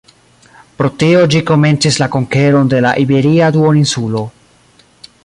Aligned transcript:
Pro 0.79 0.89
tio 1.01 1.19
ĝi 1.33 1.41
komencis 1.51 2.01
la 2.03 2.09
konkeron 2.17 2.71
de 2.73 2.81
la 2.89 2.97
iberia 3.05 3.51
duoninsulo. 3.59 4.27